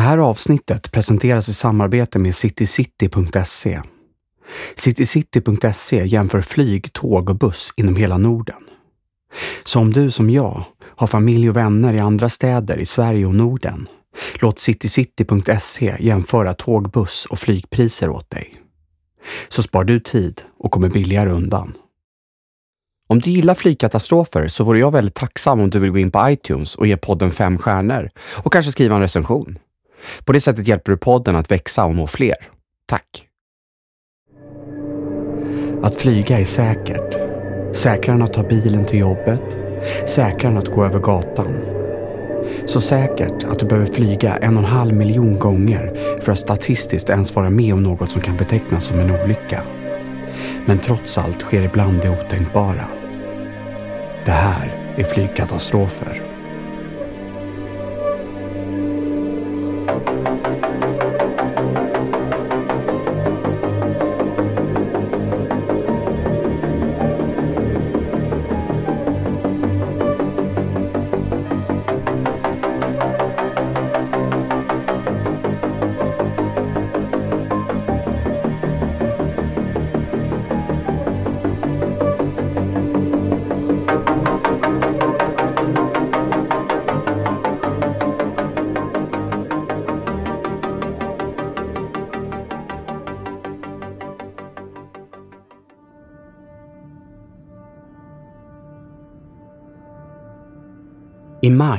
[0.00, 3.80] Det här avsnittet presenteras i samarbete med citycity.se.
[4.74, 8.62] Citycity.se jämför flyg, tåg och buss inom hela Norden.
[9.64, 13.34] Så om du som jag har familj och vänner i andra städer i Sverige och
[13.34, 13.86] Norden,
[14.40, 18.54] låt citycity.se jämföra tåg, buss och flygpriser åt dig.
[19.48, 21.74] Så spar du tid och kommer billigare undan.
[23.08, 26.30] Om du gillar flygkatastrofer så vore jag väldigt tacksam om du vill gå in på
[26.30, 28.10] iTunes och ge podden fem stjärnor
[28.44, 29.58] och kanske skriva en recension.
[30.24, 32.36] På det sättet hjälper du podden att växa och nå fler.
[32.86, 33.26] Tack!
[35.82, 37.16] Att flyga är säkert.
[37.76, 39.58] Säkrare än att ta bilen till jobbet.
[40.06, 41.54] Säkrare än att gå över gatan.
[42.66, 47.10] Så säkert att du behöver flyga en och en halv miljon gånger för att statistiskt
[47.10, 49.62] ens vara med om något som kan betecknas som en olycka.
[50.66, 52.84] Men trots allt sker ibland det otänkbara.
[54.24, 56.22] Det här är flygkatastrofer.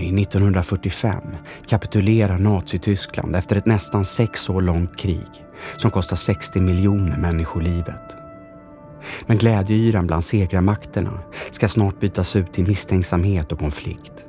[0.02, 1.22] Maj 1945
[1.68, 5.46] kapitulerar Nazityskland efter ett nästan sex år långt krig
[5.78, 8.16] som kostar 60 miljoner människor livet.
[9.26, 11.20] Men glädjeyran bland segrarmakterna
[11.52, 14.26] ska snart bytas ut till misstänksamhet och konflikt.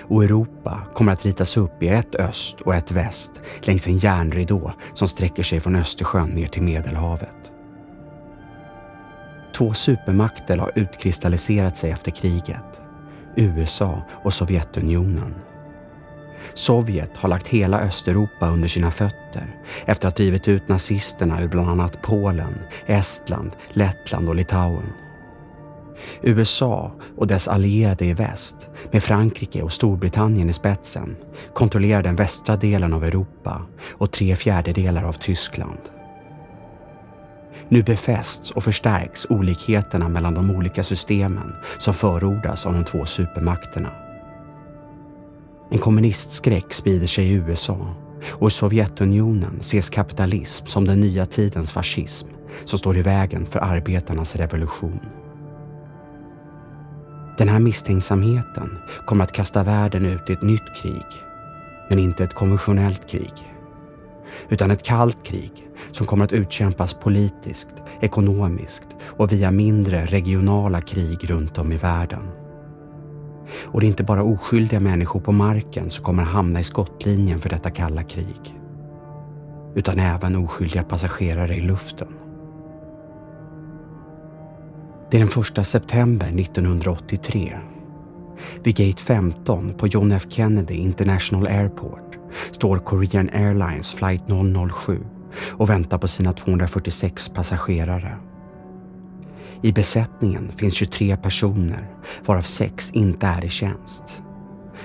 [0.00, 4.72] Och Europa kommer att ritas upp i ett öst och ett väst längs en järnridå
[4.94, 7.52] som sträcker sig från Östersjön ner till Medelhavet.
[9.56, 12.87] Två supermakter har utkristalliserat sig efter kriget
[13.38, 15.34] USA och Sovjetunionen.
[16.54, 19.56] Sovjet har lagt hela Östeuropa under sina fötter
[19.86, 24.92] efter att ha drivit ut nazisterna ur bland annat Polen, Estland, Lettland och Litauen.
[26.22, 31.16] USA och dess allierade i väst, med Frankrike och Storbritannien i spetsen,
[31.54, 35.78] kontrollerar den västra delen av Europa och tre fjärdedelar av Tyskland.
[37.68, 43.92] Nu befästs och förstärks olikheterna mellan de olika systemen som förordas av de två supermakterna.
[45.70, 47.94] En kommunistskräck sprider sig i USA
[48.28, 52.28] och i Sovjetunionen ses kapitalism som den nya tidens fascism
[52.64, 55.00] som står i vägen för arbetarnas revolution.
[57.38, 61.06] Den här misstänksamheten kommer att kasta världen ut i ett nytt krig,
[61.90, 63.32] men inte ett konventionellt krig
[64.48, 71.30] utan ett kallt krig som kommer att utkämpas politiskt, ekonomiskt och via mindre regionala krig
[71.30, 72.28] runt om i världen.
[73.64, 77.40] Och det är inte bara oskyldiga människor på marken som kommer att hamna i skottlinjen
[77.40, 78.58] för detta kalla krig.
[79.74, 82.08] Utan även oskyldiga passagerare i luften.
[85.10, 87.58] Det är den 1 september 1983.
[88.62, 92.18] Vid Gate 15 på John F Kennedy International Airport
[92.50, 94.22] står Korean Airlines flight
[94.72, 94.98] 007
[95.50, 98.16] och väntar på sina 246 passagerare.
[99.62, 101.88] I besättningen finns 23 personer,
[102.26, 104.22] varav 6 inte är i tjänst.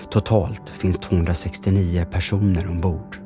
[0.10, 3.18] Totalt finns 269 personer ombord.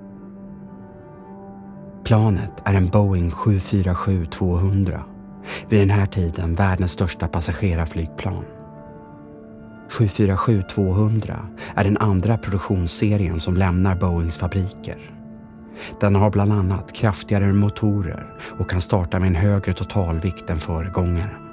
[2.03, 5.01] Planet är en Boeing 747-200,
[5.69, 8.45] vid den här tiden världens största passagerarflygplan.
[9.89, 11.45] 747-200
[11.75, 15.16] är den andra produktionsserien som lämnar Boeings fabriker.
[15.99, 21.47] Den har bland annat kraftigare motorer och kan starta med en högre totalvikt än föregångaren.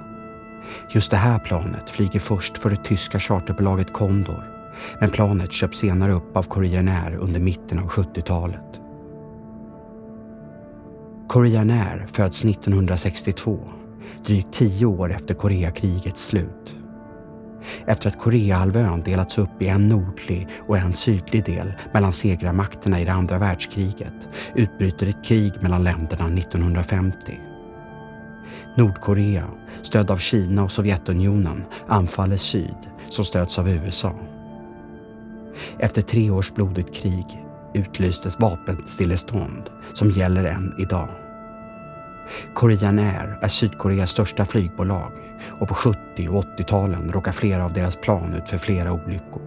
[0.90, 4.54] Just det här planet flyger först för det tyska charterbolaget Condor
[5.00, 8.80] men planet köps senare upp av Korean Air under mitten av 70-talet.
[11.28, 13.60] Korean Air föds 1962,
[14.26, 16.76] drygt tio år efter Koreakrigets slut.
[17.86, 23.04] Efter att Koreahalvön delats upp i en nordlig och en sydlig del mellan segrarmakterna i
[23.04, 27.40] det andra världskriget utbryter ett krig mellan länderna 1950.
[28.76, 29.48] Nordkorea,
[29.82, 32.76] stödd av Kina och Sovjetunionen, anfaller syd
[33.08, 34.14] som stöds av USA.
[35.78, 37.44] Efter tre års blodigt krig
[37.74, 41.08] utlystes vapenstillestånd som gäller än idag.
[42.54, 45.12] Korean Air är Sydkoreas största flygbolag
[45.60, 49.42] och på 70 och 80-talen råkar flera av deras plan ut för flera olyckor.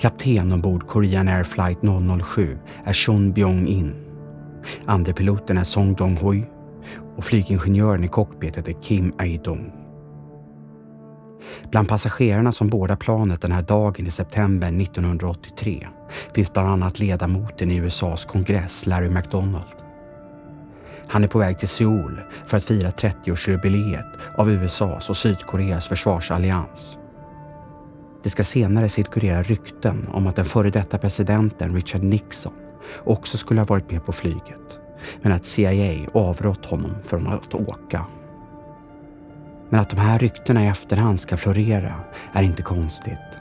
[0.00, 1.78] Kapten ombord Korean Air Flight
[2.24, 3.94] 007 är Chun Byung-in.
[4.86, 6.44] Andre piloten är Song Dong-Hui
[7.16, 9.72] och flygingenjören i cockpitet är Kim Aidong.
[11.70, 15.86] Bland passagerarna som båda planet den här dagen i september 1983
[16.34, 19.85] finns bland annat ledamoten i USAs kongress Larry McDonald.
[21.08, 26.98] Han är på väg till Seoul för att fira 30-årsjubileet av USAs och Sydkoreas försvarsallians.
[28.22, 32.52] Det ska senare cirkulera rykten om att den före detta presidenten Richard Nixon
[33.04, 34.78] också skulle ha varit med på flyget,
[35.22, 38.06] men att CIA avrått honom från att åka.
[39.68, 41.94] Men att de här ryktena i efterhand ska florera
[42.32, 43.38] är inte konstigt.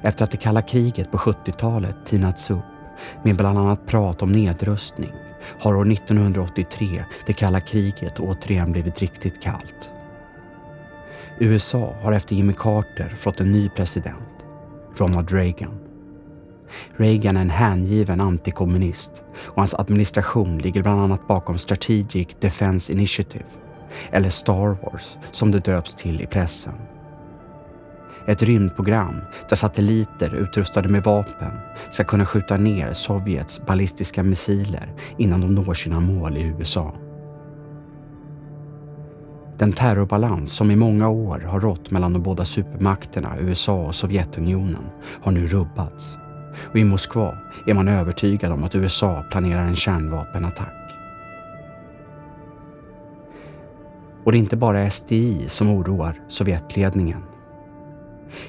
[0.00, 2.77] Efter att det kalla kriget på 70-talet tinats upp
[3.22, 5.12] med bland annat prat om nedrustning
[5.58, 9.90] har år 1983 det kalla kriget återigen blivit riktigt kallt.
[11.38, 14.44] USA har efter Jimmy Carter fått en ny president,
[14.96, 15.78] Ronald Reagan.
[16.96, 23.44] Reagan är en hängiven antikommunist och hans administration ligger bland annat bakom Strategic Defense Initiative,
[24.10, 26.74] eller Star Wars som det döps till i pressen.
[28.28, 31.52] Ett rymdprogram där satelliter utrustade med vapen
[31.90, 36.94] ska kunna skjuta ner Sovjets ballistiska missiler innan de når sina mål i USA.
[39.58, 44.84] Den terrorbalans som i många år har rått mellan de båda supermakterna USA och Sovjetunionen
[45.22, 46.16] har nu rubbats.
[46.70, 50.74] Och i Moskva är man övertygad om att USA planerar en kärnvapenattack.
[54.24, 57.22] Och det är inte bara SDI som oroar Sovjetledningen.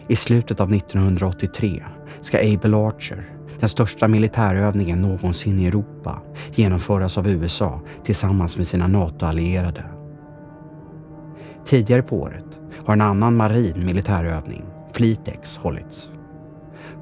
[0.07, 1.83] I slutet av 1983
[2.21, 3.29] ska Able Archer,
[3.59, 6.21] den största militärövningen någonsin i Europa,
[6.55, 9.83] genomföras av USA tillsammans med sina NATO-allierade.
[11.65, 16.09] Tidigare på året har en annan marin militärövning, Fleetex, hållits.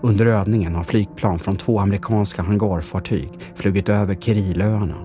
[0.02, 4.98] Under övningen har flygplan från två amerikanska hangarfartyg flugit över Kirilöarna,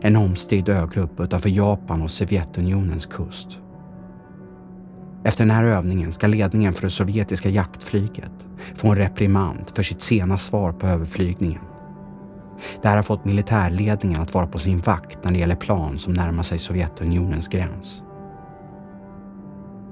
[0.00, 3.58] en omstridd ögrupp utanför Japan och Sovjetunionens kust.
[5.24, 10.02] Efter den här övningen ska ledningen för det sovjetiska jaktflyget få en reprimand för sitt
[10.02, 11.62] sena svar på överflygningen.
[12.82, 16.12] Det här har fått militärledningen att vara på sin vakt när det gäller plan som
[16.12, 18.02] närmar sig Sovjetunionens gräns.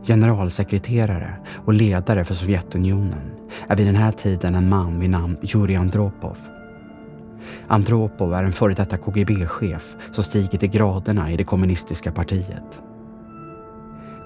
[0.04, 1.34] Generalsekreterare
[1.64, 3.30] och ledare för Sovjetunionen
[3.68, 6.38] är vid den här tiden en man vid namn Jurij Andropov.
[7.66, 12.82] Andropov är en före detta KGB-chef som stigit i graderna i det kommunistiska partiet.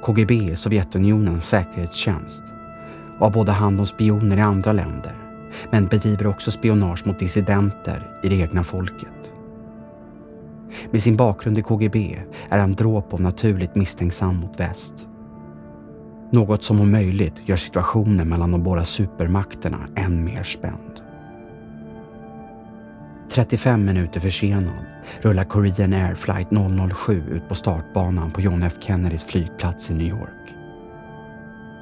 [0.02, 2.43] KGB är Sovjetunionens säkerhetstjänst
[3.19, 5.12] och har både hand om spioner i andra länder
[5.70, 9.32] men bedriver också spionage mot dissidenter i det egna folket.
[10.90, 15.06] Med sin bakgrund i KGB är Andropov naturligt misstänksam mot väst.
[16.31, 21.06] Något som om möjligt gör situationen mellan de båda supermakterna än mer spänd.
[23.31, 24.87] 35 minuter försenad
[25.20, 26.49] rullar Korean Air Flight
[26.94, 30.55] 007 ut på startbanan på John F Kennedys flygplats i New York.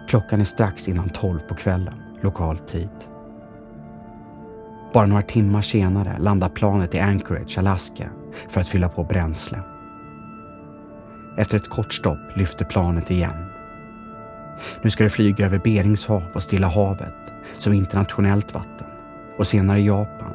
[0.08, 2.90] Klockan är strax innan 12 på kvällen, lokal tid.
[4.92, 8.10] Bara några timmar senare landar planet i Anchorage, Alaska
[8.48, 9.60] för att fylla på bränsle.
[11.38, 13.54] Efter ett kort stopp lyfter planet igen
[14.82, 18.86] nu ska det flyga över Beringshav och Stilla havet som internationellt vatten
[19.38, 20.33] och senare Japan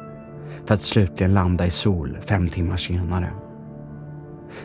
[0.64, 3.30] för att slutligen landa i sol fem timmar senare.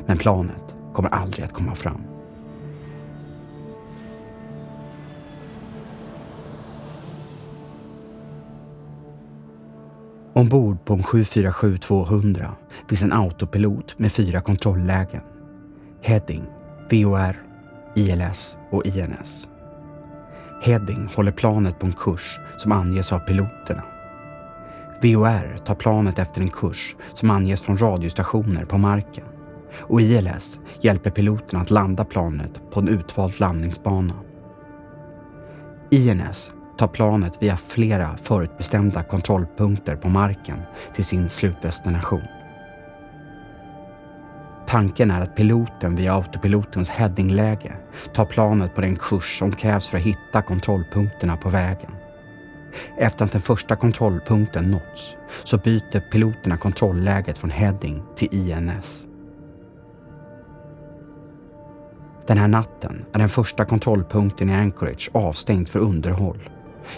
[0.06, 2.02] Men planet kommer aldrig att komma fram.
[10.34, 12.50] Ombord på en 747-200
[12.88, 15.22] finns en autopilot med fyra kontrolllägen.
[16.02, 16.44] Heading,
[16.92, 17.36] VOR,
[17.96, 19.48] ILS och INS.
[20.62, 23.84] Heading håller planet på en kurs som anges av piloterna.
[25.02, 29.26] VOR tar planet efter en kurs som anges från radiostationer på marken.
[29.80, 34.14] Och ILS hjälper piloterna att landa planet på en utvald landningsbana.
[35.90, 40.62] INS tar planet via flera förutbestämda kontrollpunkter på marken
[40.94, 42.22] till sin slutdestination.
[44.68, 47.74] Tanken är att piloten via autopilotens headingläge
[48.14, 51.92] tar planet på den kurs som krävs för att hitta kontrollpunkterna på vägen.
[52.98, 59.06] Efter att den första kontrollpunkten nåtts så byter piloterna kontrollläget från heading till INS.
[62.28, 66.50] Den här natten är den första kontrollpunkten i Anchorage avstängd för underhåll.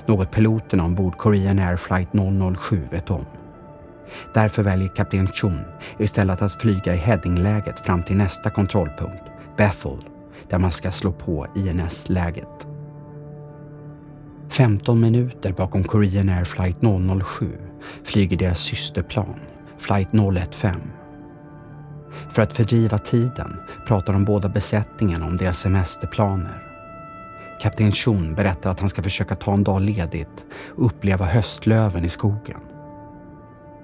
[0.06, 2.10] Något piloterna ombord Korean Air Flight
[2.58, 3.26] 007 vet om.
[4.34, 5.66] Därför väljer kapten Chun
[6.00, 9.24] istället att flyga i headingläget fram till nästa kontrollpunkt,
[9.58, 9.98] Bethel,
[10.50, 12.67] där man ska slå på INS-läget.
[14.50, 16.78] 15 minuter bakom Korean Air Flight
[17.26, 17.58] 007
[18.04, 19.36] flyger deras systerplan,
[19.78, 20.10] Flight
[20.52, 20.82] 015.
[22.30, 26.64] För att fördriva tiden pratar de båda besättningarna om deras semesterplaner.
[27.62, 32.10] Kapten Chun berättar att han ska försöka ta en dag ledigt och uppleva höstlöven i
[32.10, 32.60] skogen.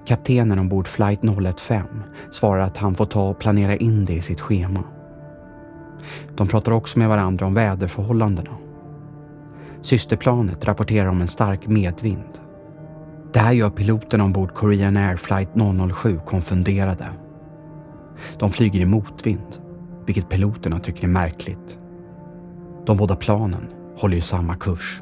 [0.05, 1.21] Kaptenen ombord flight
[1.59, 4.83] 015 svarar att han får ta och planera in det i sitt schema.
[6.35, 8.57] De pratar också med varandra om väderförhållandena.
[9.83, 12.39] Systerplanet rapporterar om en stark medvind.
[13.33, 15.49] Det här gör piloterna ombord Korean Air flight
[15.93, 17.09] 007 konfunderade.
[18.39, 19.59] De flyger i motvind,
[20.05, 21.77] vilket piloterna tycker är märkligt.
[22.85, 25.01] De båda planen håller ju samma kurs.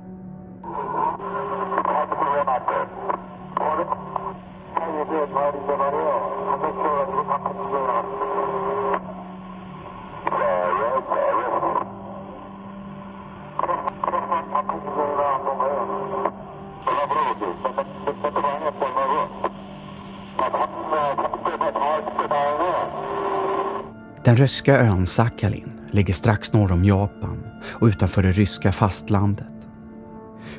[24.31, 29.67] Den ryska ön Sakhalin ligger strax norr om Japan och utanför det ryska fastlandet.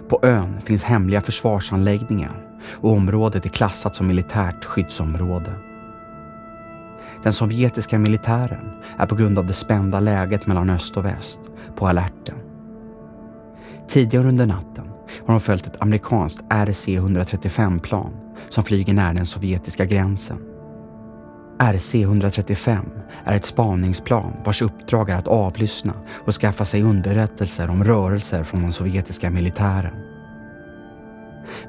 [0.08, 5.52] På ön finns hemliga försvarsanläggningar och området är klassat som militärt skyddsområde.
[7.22, 11.40] Den sovjetiska militären är på grund av det spända läget mellan öst och väst
[11.76, 12.36] på alerten.
[13.88, 14.84] Tidigare under natten
[15.26, 18.12] har de följt ett amerikanskt RC-135-plan
[18.48, 20.51] som flyger nära den sovjetiska gränsen.
[21.62, 22.80] RC-135
[23.24, 25.92] är ett spaningsplan vars uppdrag är att avlyssna
[26.24, 29.94] och skaffa sig underrättelser om rörelser från den sovjetiska militären.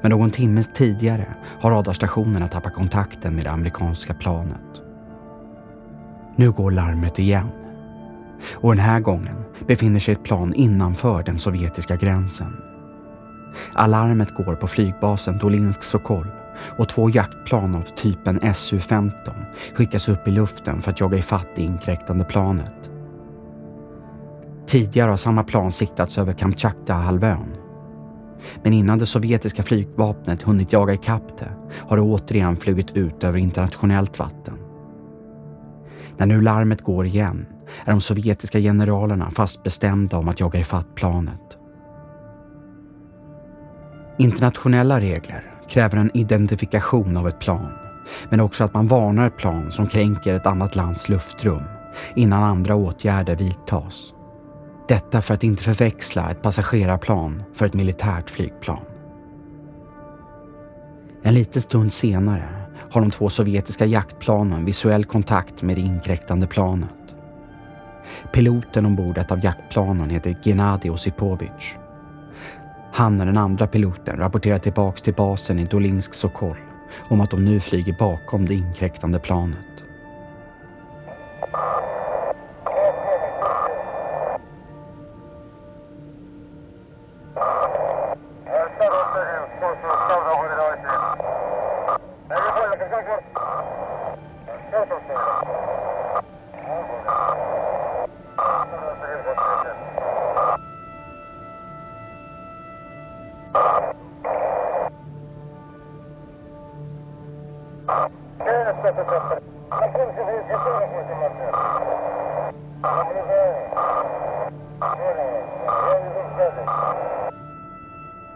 [0.00, 4.82] Men någon timme tidigare har radarstationerna tappat kontakten med det amerikanska planet.
[6.36, 7.48] Nu går larmet igen.
[8.54, 12.56] Och den här gången befinner sig ett plan innanför den sovjetiska gränsen.
[13.72, 16.26] Alarmet går på flygbasen Dolinsk Sokol
[16.78, 19.12] och två jaktplan av typen Su-15
[19.74, 22.90] skickas upp i luften för att jaga ifatt det inkräktande planet.
[24.66, 27.56] Tidigare har samma plan siktats över Kamchatka-halvön.
[28.62, 33.38] Men innan det sovjetiska flygvapnet hunnit jaga ikapp det har det återigen flugit ut över
[33.38, 34.54] internationellt vatten.
[36.16, 37.46] När nu larmet går igen
[37.84, 41.58] är de sovjetiska generalerna fast bestämda om att jaga ifatt planet.
[44.18, 47.72] Internationella regler kräver en identifikation av ett plan,
[48.30, 51.62] men också att man varnar ett plan som kränker ett annat lands luftrum
[52.14, 54.14] innan andra åtgärder vidtas.
[54.88, 58.84] Detta för att inte förväxla ett passagerarplan för ett militärt flygplan.
[61.22, 62.48] En liten stund senare
[62.90, 66.90] har de två sovjetiska jaktplanen visuell kontakt med det inkräktande planet.
[68.32, 71.76] Piloten ombord ett av jaktplanen heter Gennadij Osipovich.
[72.94, 76.56] Han och den andra piloten rapporterar tillbaks till basen i Dolinsk Sokol
[77.08, 79.84] om att de nu flyger bakom det inkräktande planet.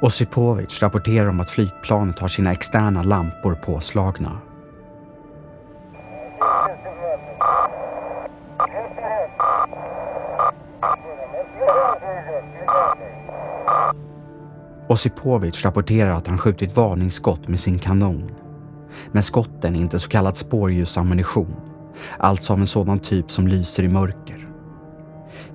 [0.08, 4.38] Osipovic rapporterar om att flygplanet har sina externa lampor påslagna.
[14.88, 18.30] Osipovic rapporterar att han skjutit varningsskott med sin kanon.
[19.12, 21.56] Men skotten är inte så kallad spårljusammunition,
[22.18, 24.47] alltså av en sådan typ som lyser i mörker.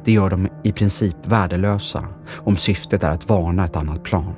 [0.03, 2.07] Det gör dem i princip värdelösa
[2.43, 4.35] om syftet är att varna ett annat plan.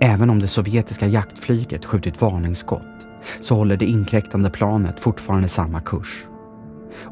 [0.00, 2.82] Även om det sovjetiska jaktflyget skjutit varningsskott
[3.40, 6.24] så håller det inkräktande planet fortfarande samma kurs.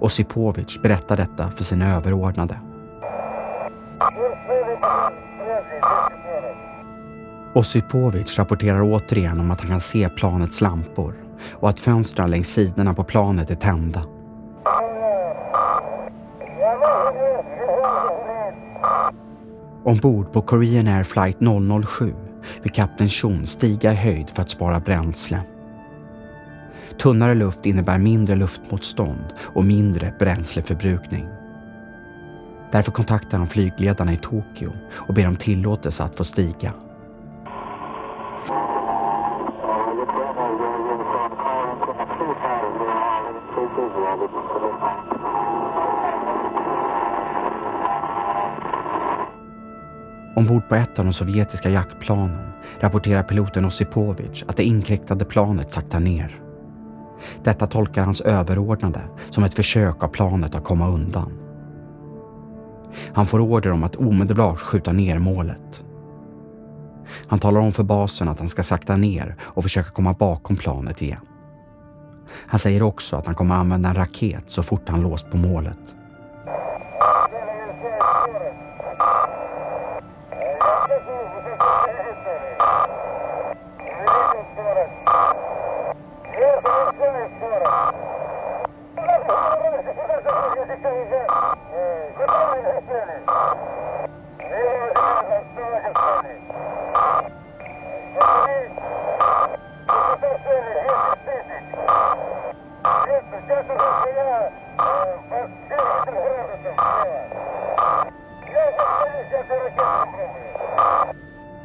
[0.00, 2.60] Osipovic berättar detta för sina överordnade.
[7.54, 11.14] Osipovic rapporterar återigen om att han kan se planets lampor
[11.52, 14.02] och att fönstren längs sidorna på planet är tända.
[19.84, 21.36] Ombord på Korean Air Flight
[21.86, 22.14] 007
[22.62, 25.42] vill kapten Chun stiga i höjd för att spara bränsle.
[26.98, 31.26] Tunnare luft innebär mindre luftmotstånd och mindre bränsleförbrukning.
[32.72, 36.72] Därför kontaktar han flygledarna i Tokyo och ber om tillåtelse att få stiga.
[50.42, 56.00] Ombord på ett av de sovjetiska jaktplanen rapporterar piloten Osipovic att det inkräktade planet saktar
[56.00, 56.40] ner.
[57.44, 61.32] Detta tolkar hans överordnade som ett försök av planet att komma undan.
[63.12, 65.84] Han får order om att omedelbart skjuta ner målet.
[67.26, 71.02] Han talar om för basen att han ska sakta ner och försöka komma bakom planet
[71.02, 71.26] igen.
[72.46, 75.94] Han säger också att han kommer använda en raket så fort han låst på målet.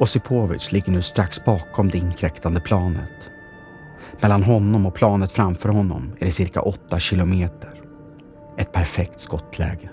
[0.00, 3.30] Osipovic ligger nu strax bakom det inkräktande planet.
[4.20, 7.70] Mellan honom och planet framför honom är det cirka 8 kilometer.
[8.56, 9.88] Ett perfekt skottläge.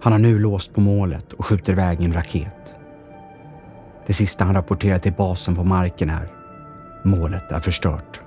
[0.00, 2.74] Han har nu låst på målet och skjuter iväg en raket.
[4.06, 6.28] Det sista han rapporterar till basen på marken är
[7.04, 8.20] målet är förstört.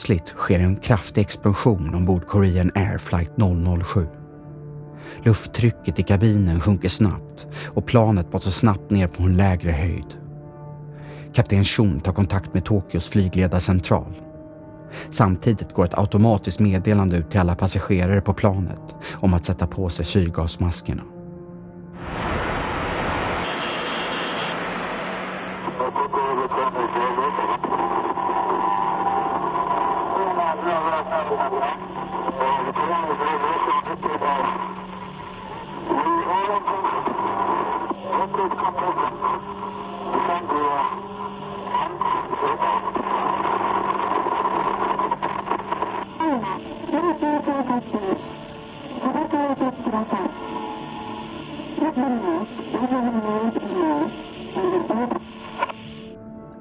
[0.00, 3.30] Plötsligt sker en kraftig explosion ombord Korean Air Flight
[3.84, 4.06] 007.
[5.24, 10.18] Lufttrycket i kabinen sjunker snabbt och planet måste snabbt ner på en lägre höjd.
[11.34, 14.22] Kapten Chun tar kontakt med Tokyos flygledarcentral.
[15.10, 19.88] Samtidigt går ett automatiskt meddelande ut till alla passagerare på planet om att sätta på
[19.88, 21.02] sig syrgasmaskerna.
[31.30, 31.32] I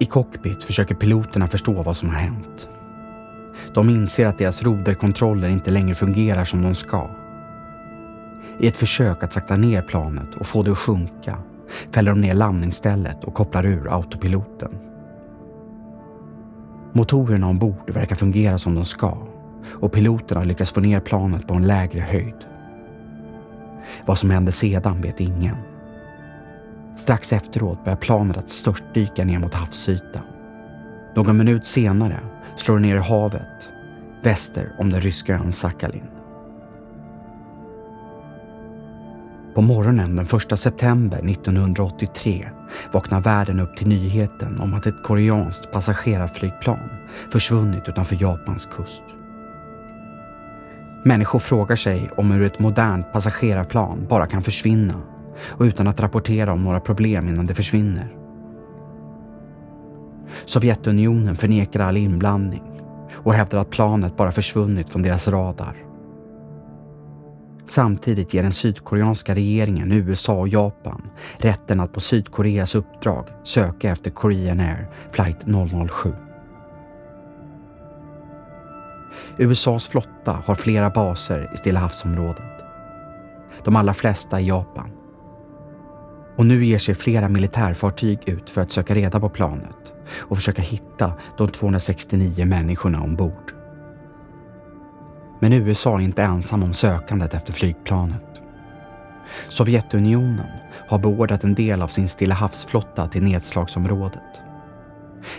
[0.06, 2.79] cockpit försöker piloterna förstå vad som har hänt.
[3.74, 7.10] De inser att deras roderkontroller inte längre fungerar som de ska.
[8.60, 11.38] I ett försök att sakta ner planet och få det att sjunka
[11.92, 14.72] fäller de ner landningsstället och kopplar ur autopiloten.
[16.92, 19.18] Motorerna ombord verkar fungera som de ska
[19.72, 22.46] och piloterna lyckas få ner planet på en lägre höjd.
[24.06, 25.56] Vad som händer sedan vet ingen.
[26.96, 30.24] Strax efteråt börjar planet att störtdyka ner mot havsytan.
[31.16, 32.20] Någon minut senare
[32.60, 33.70] slår ner i havet
[34.24, 36.08] väster om den ryska ön Sakhalin.
[39.56, 42.50] På morgonen den 1 september 1983
[42.92, 46.90] vaknar världen upp till nyheten om att ett koreanskt passagerarflygplan
[47.32, 49.04] försvunnit utanför Japans kust.
[51.04, 55.02] Människor frågar sig om hur ett modernt passagerarplan bara kan försvinna
[55.42, 58.19] och utan att rapportera om några problem innan det försvinner.
[60.46, 62.82] Sovjetunionen förnekar all inblandning
[63.14, 65.76] och hävdar att planet bara försvunnit från deras radar.
[67.66, 74.12] Samtidigt ger den sydkoreanska regeringen USA och Japan rätten att på Sydkoreas uppdrag söka efter
[74.12, 75.38] Korean Air flight
[75.92, 76.14] 007.
[79.38, 82.64] USAs flotta har flera baser i Stilla havsområdet.
[83.64, 84.90] De allra flesta i Japan.
[86.38, 90.62] Och nu ger sig flera militärfartyg ut för att söka reda på planet och försöka
[90.62, 93.54] hitta de 269 människorna ombord.
[95.40, 98.42] Men USA är inte ensam om sökandet efter flygplanet.
[99.48, 100.48] Sovjetunionen
[100.88, 104.42] har beordrat en del av sin Stilla havsflotta till nedslagsområdet.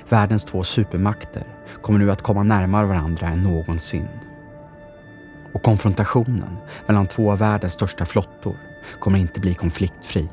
[0.09, 1.42] Världens två supermakter
[1.83, 4.09] kommer nu att komma närmare varandra än någonsin.
[5.54, 6.56] Och konfrontationen
[6.87, 8.56] mellan två av världens största flottor
[9.00, 10.28] kommer inte bli konfliktfri.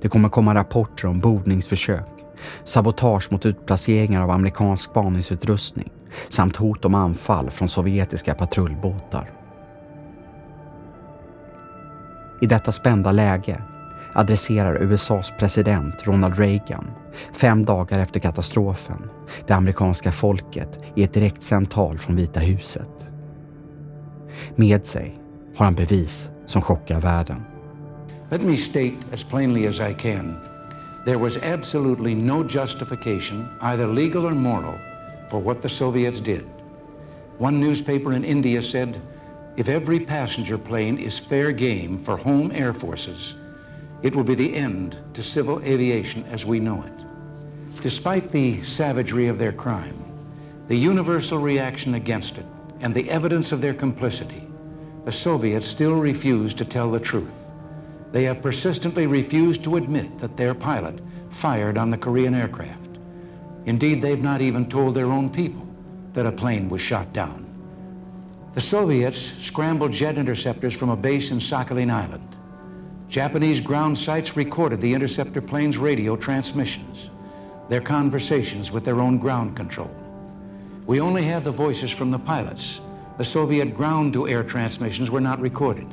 [0.00, 2.21] Det kommer komma rapporter om bordningsförsök,
[2.64, 5.90] sabotage mot utplaceringar av amerikansk spaningsutrustning
[6.28, 9.30] samt hot om anfall från sovjetiska patrullbåtar.
[12.40, 13.62] I detta spända läge
[14.14, 16.90] adresserar USAs president Ronald Reagan
[17.32, 19.10] fem dagar efter katastrofen
[19.46, 23.08] det amerikanska folket i ett direktsänt tal från Vita huset.
[24.56, 25.18] Med sig
[25.56, 27.42] har han bevis som chockar världen.
[28.30, 30.36] Let me state as plainly as I can
[31.04, 34.78] there was absolutely no justification, either legal or moral,
[35.28, 36.48] for what the Soviets did.
[37.38, 39.00] One newspaper in India said
[39.56, 43.34] if every passenger plane is fair game for home air forces,
[44.02, 47.80] it will be the end to civil aviation as we know it.
[47.80, 49.98] Despite the savagery of their crime,
[50.68, 52.46] the universal reaction against it,
[52.80, 54.46] and the evidence of their complicity,
[55.04, 57.51] the Soviets still refuse to tell the truth.
[58.12, 62.98] They have persistently refused to admit that their pilot fired on the Korean aircraft.
[63.64, 65.66] Indeed, they've not even told their own people
[66.12, 67.48] that a plane was shot down.
[68.52, 72.36] The Soviets scrambled jet interceptors from a base in Sakhalin Island.
[73.08, 77.08] Japanese ground sites recorded the interceptor plane's radio transmissions,
[77.70, 79.90] their conversations with their own ground control.
[80.84, 82.82] We only have the voices from the pilots.
[83.16, 85.86] The Soviet ground-to-air transmissions were not recorded.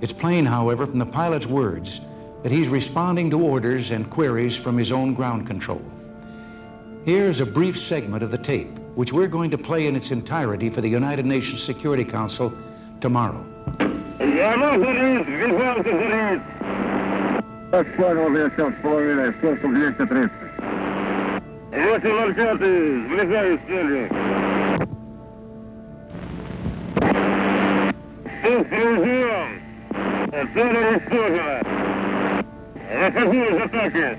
[0.00, 2.00] It's plain, however, from the pilot's words
[2.42, 5.82] that he's responding to orders and queries from his own ground control.
[7.04, 10.68] Here's a brief segment of the tape, which we're going to play in its entirety
[10.68, 12.52] for the United Nations Security Council
[13.00, 13.44] tomorrow.
[30.53, 31.61] Цель уничтожена.
[32.91, 34.17] Выхожу из атаки.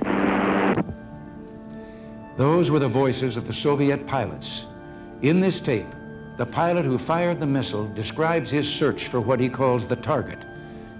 [2.36, 4.66] Those were the voices of the Soviet pilots.
[5.20, 5.86] In this tape,
[6.38, 10.38] the pilot who fired the missile describes his search for what he calls the target.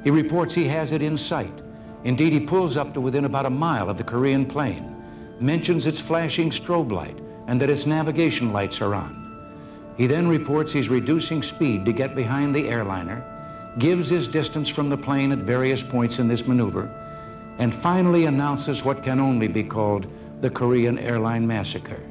[0.04, 1.62] He reports he has it in sight.
[2.04, 4.94] Indeed, he pulls up to within about a mile of the Korean plane,
[5.40, 9.22] mentions its flashing strobe light and that its navigation lights are on.
[9.96, 13.24] He then reports he's reducing speed to get behind the airliner,
[13.79, 16.89] gives his distance from the plane at various points in this maneuver,
[17.59, 20.07] and finally announces what can only be called
[20.41, 22.01] the Korean airline massacre.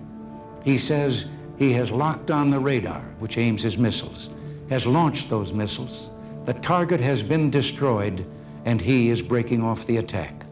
[0.65, 1.27] He says
[1.59, 4.31] he has locked on the radar, which aims his missiles,
[4.69, 6.11] has launched those missiles,
[6.45, 8.25] the target has been destroyed,
[8.65, 10.45] and he is breaking off the attack.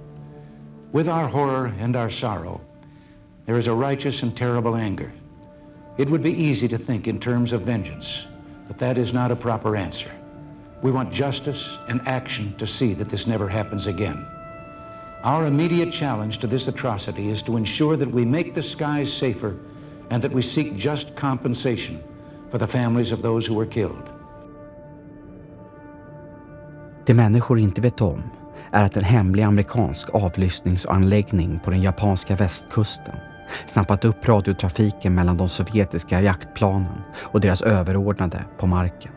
[0.92, 2.61] With our horror and our sorrow,
[3.44, 5.12] there is a righteous and terrible anger.
[5.98, 8.27] It would be easy to think in terms of vengeance,
[8.66, 10.11] but that is not a proper answer.
[10.85, 14.27] We want justice and action to see that this never happens again.
[15.23, 19.55] Our immediate challenge to this atrocity is to ensure that we make the skies safer
[20.11, 21.99] and that we seek just compensation
[22.51, 24.03] for the families of those who were killed.
[27.07, 28.23] Det människor inte vet om
[28.70, 33.14] är att en hemlig amerikansk avlyssningsanläggning på den japanska västkusten
[33.66, 39.13] snappat upp radiotrafiken mellan de sovjetiska jaktplanen och deras överordnade på marken.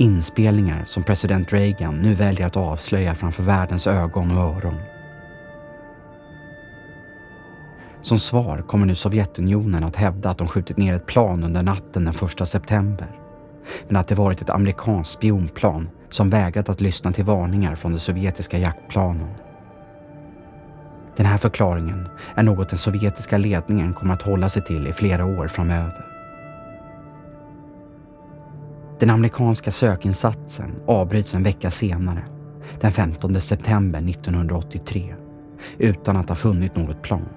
[0.00, 4.80] Inspelningar som president Reagan nu väljer att avslöja framför världens ögon och öron.
[8.00, 12.04] Som svar kommer nu Sovjetunionen att hävda att de skjutit ner ett plan under natten
[12.04, 13.08] den 1 september.
[13.88, 17.98] Men att det varit ett amerikanskt spionplan som vägrat att lyssna till varningar från de
[17.98, 19.34] sovjetiska jaktplanen.
[21.16, 25.24] Den här förklaringen är något den sovjetiska ledningen kommer att hålla sig till i flera
[25.24, 26.09] år framöver.
[29.00, 32.24] Den amerikanska sökinsatsen avbryts en vecka senare,
[32.80, 35.14] den 15 september 1983,
[35.78, 37.28] utan att ha funnit något plan.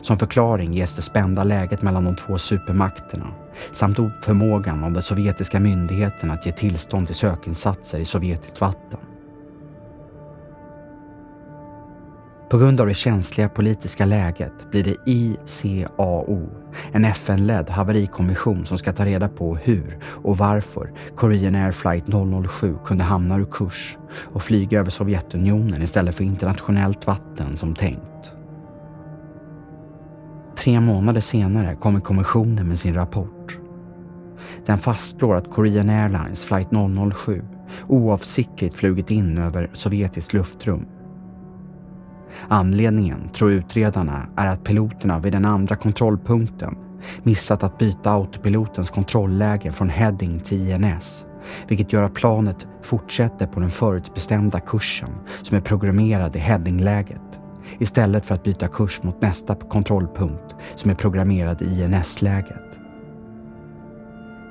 [0.00, 3.26] Som förklaring ges det spända läget mellan de två supermakterna
[3.72, 9.00] samt oförmågan av de sovjetiska myndigheterna att ge tillstånd till sökinsatser i sovjetiskt vatten.
[12.48, 16.48] På grund av det känsliga politiska läget blir det ICAO,
[16.92, 22.04] en FN-ledd haverikommission som ska ta reda på hur och varför Korean Air Flight
[22.48, 28.32] 007 kunde hamna ur kurs och flyga över Sovjetunionen istället för internationellt vatten som tänkt.
[30.56, 33.58] tre månader senare kommer kommissionen med sin rapport.
[34.66, 36.68] Den fastslår att Korean Airlines flight
[37.14, 37.44] 007
[37.88, 40.86] oavsiktligt flugit in över sovjetiskt luftrum.
[42.48, 46.76] Anledningen, tror utredarna, är att piloterna vid den andra kontrollpunkten
[47.22, 51.26] missat att byta autopilotens kontrollläge från heading till INS,
[51.68, 55.10] vilket gör att planet fortsätter på den förutbestämda kursen
[55.42, 57.40] som är programmerad i headingläget,
[57.78, 62.80] istället för att byta kurs mot nästa kontrollpunkt som är programmerad i INS-läget.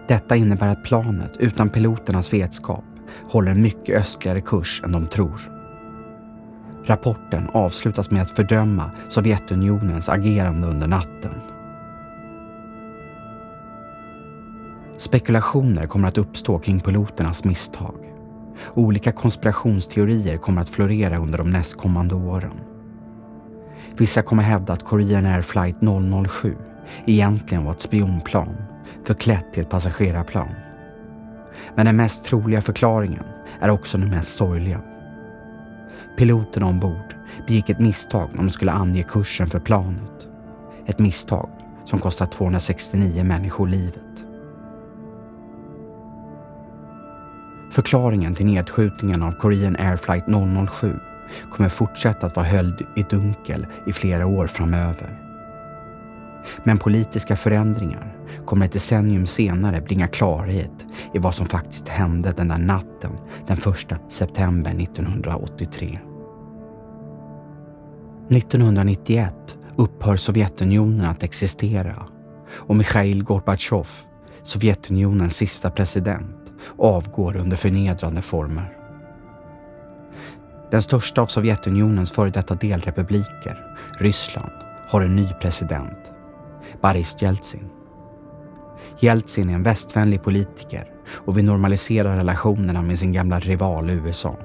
[0.07, 2.83] Detta innebär att planet, utan piloternas vetskap,
[3.29, 5.54] håller en mycket östligare kurs än de tror.
[6.87, 11.33] Rapporten avslutas med att fördöma Sovjetunionens agerande under natten.
[14.97, 17.95] Spekulationer kommer att uppstå kring piloternas misstag.
[18.73, 22.59] Olika konspirationsteorier kommer att florera under de nästkommande åren.
[23.97, 25.75] Vissa kommer hävda att Korean Air Flight
[26.29, 26.55] 007
[27.05, 28.55] egentligen var ett spionplan
[29.03, 30.49] förklätt till ett passagerarplan.
[31.75, 33.23] Men den mest troliga förklaringen
[33.59, 34.81] är också den mest sorgliga.
[36.17, 37.15] Piloterna ombord
[37.47, 40.27] begick ett misstag när de skulle ange kursen för planet.
[40.85, 41.49] Ett misstag
[41.85, 44.01] som kostat 269 människor livet.
[47.71, 50.25] Förklaringen till nedskjutningen av Korean Air Flight
[50.69, 50.99] 007
[51.51, 55.21] kommer fortsätta att vara höljd i dunkel i flera år framöver.
[56.63, 58.14] Men politiska förändringar
[58.45, 63.11] kommer ett decennium senare bringa klarhet i vad som faktiskt hände den där natten
[63.47, 63.65] den 1
[64.07, 65.99] september 1983.
[68.29, 72.05] 1991 upphör Sovjetunionen att existera
[72.49, 73.87] och Mikhail Gorbatjov,
[74.43, 78.77] Sovjetunionens sista president, avgår under förnedrande former.
[80.71, 84.51] Den största av Sovjetunionens före detta delrepubliker, Ryssland,
[84.87, 86.11] har en ny president,
[86.81, 87.69] Boris Jeltsin.
[88.99, 94.35] Jeltsin är en västvänlig politiker och vill normalisera relationerna med sin gamla rival USA.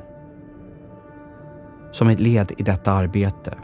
[1.92, 3.54] Som ett led i detta arbete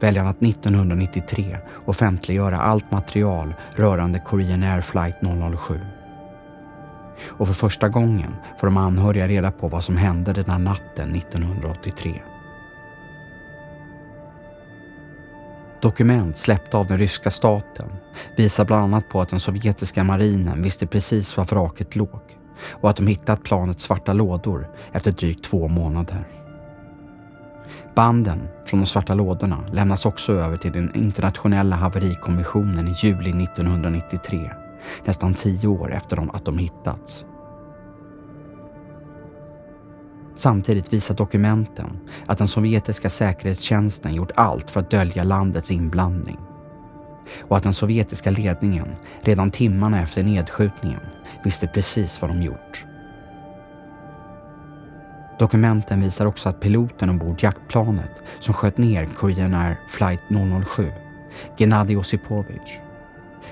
[0.00, 5.16] väljer han att 1993 offentliggöra allt material rörande Korean Air Flight
[5.58, 5.80] 007.
[7.26, 11.14] Och för första gången får de anhöriga reda på vad som hände den här natten
[11.14, 12.22] 1983.
[15.80, 17.88] Dokument släppta av den ryska staten
[18.36, 22.20] visar bland annat på att den sovjetiska marinen visste precis var vraket låg
[22.70, 26.28] och att de hittat planets svarta lådor efter drygt två månader.
[27.94, 34.50] Banden från de svarta lådorna lämnas också över till den internationella haverikommissionen i juli 1993,
[35.04, 37.24] nästan tio år efter att de hittats.
[40.36, 46.38] Samtidigt visar dokumenten att den sovjetiska säkerhetstjänsten gjort allt för att dölja landets inblandning.
[47.40, 48.88] Och att den sovjetiska ledningen
[49.20, 51.00] redan timmarna efter nedskjutningen
[51.44, 52.84] visste precis vad de gjort.
[55.38, 60.20] Dokumenten visar också att piloten ombord jaktplanet som sköt ner Korean Air Flight
[60.66, 60.92] 007,
[61.56, 62.80] Gennadij Osipovich,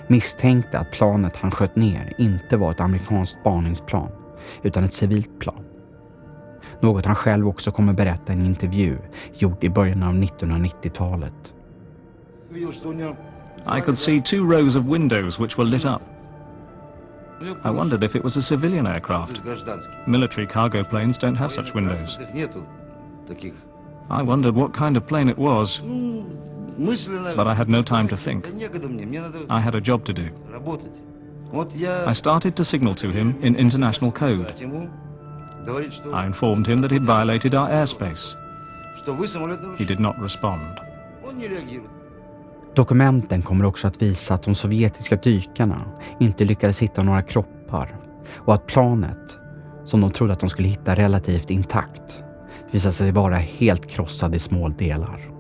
[0.07, 4.11] misstänkte att planet han sköt ner inte var ett amerikanskt spaningsplan
[4.63, 5.65] utan ett civilt plan.
[6.81, 8.99] Något han själv också kommer berätta i en intervju
[9.35, 11.55] gjord i början av 1990-talet.
[13.77, 16.03] I could see two rows of windows which were lit up.
[17.65, 19.41] I wondered if it was a civilian aircraft.
[20.07, 22.19] Military cargo planes don't have such windows.
[24.11, 25.83] I wondered what kind of plane it was,
[27.37, 28.47] but I had no time to think.
[29.51, 30.29] I had a job to do.
[32.07, 34.53] I started to signal to him in international code.
[36.23, 38.37] I informed him that he'd violated our airspace.
[39.79, 40.81] He did not respond.
[42.75, 45.83] Dokumenten kommer också att visa att de sovjetiska dykarna
[46.21, 47.97] inte lyckades hitta några kroppar
[48.35, 49.37] och att planet,
[49.85, 52.23] som de trodde att de skulle hitta relativt intakt,
[52.71, 55.34] visade sig vara helt krossad i små delar.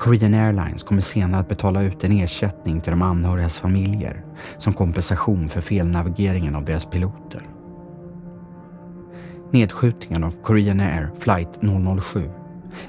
[0.00, 4.24] Korean Airlines kommer senare att betala ut en ersättning till de anhörigas familjer
[4.58, 7.42] som kompensation för felnavigeringen av deras piloter.
[9.50, 11.60] Nedskjutningen av Korean Air Flight
[12.02, 12.30] 007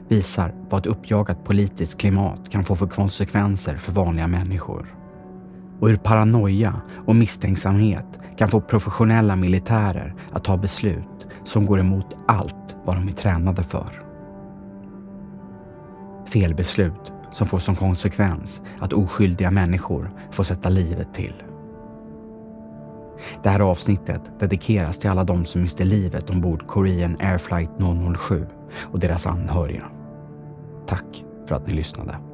[0.08, 4.96] visar vad ett uppjagat politiskt klimat kan få för konsekvenser för vanliga människor.
[5.80, 12.16] Och hur paranoia och misstänksamhet kan få professionella militärer att ta beslut som går emot
[12.28, 14.11] allt vad de är tränade för.
[16.34, 21.44] Felbeslut som får som konsekvens att oskyldiga människor får sätta livet till.
[23.44, 27.70] Det här avsnittet dedikeras till alla de som miste livet ombord Korean Airflight
[28.18, 28.48] 007
[28.82, 29.86] och deras anhöriga.
[30.88, 32.31] Tack för att ni lyssnade.